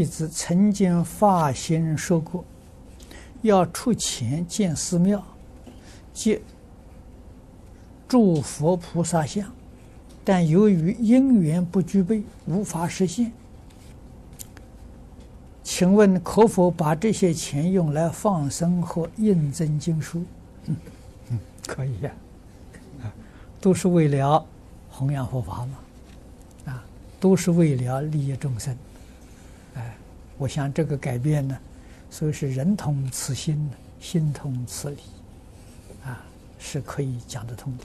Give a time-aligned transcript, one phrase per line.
[0.00, 2.42] 弟子曾经发心说过，
[3.42, 5.22] 要出钱建寺庙，
[6.14, 6.40] 建
[8.08, 9.52] 诸佛菩萨像，
[10.24, 13.30] 但由于因缘不具备，无法实现。
[15.62, 20.24] 请问可否把这些钱用来放生和印证经书？
[20.64, 20.76] 嗯
[21.28, 22.10] 嗯，可以呀，
[23.02, 23.12] 啊，
[23.60, 24.42] 都是为了
[24.88, 26.82] 弘扬佛法嘛，啊，
[27.20, 28.74] 都是为了利益众生。
[29.74, 29.96] 哎
[30.38, 31.58] 我想这个改变呢，
[32.10, 34.98] 所以是人同此心，心同此理，
[36.04, 36.24] 啊，
[36.58, 37.84] 是可以讲得通的。